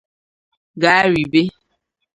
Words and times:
ga 0.81 0.95
ribe. 1.11 1.41